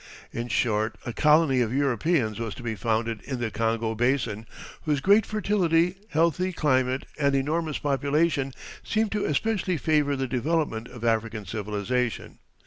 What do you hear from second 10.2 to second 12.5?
development of African civilization.